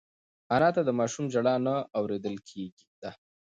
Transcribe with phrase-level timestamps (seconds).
[0.55, 3.11] انا ته د ماشوم ژړا نه اورېدل کېده.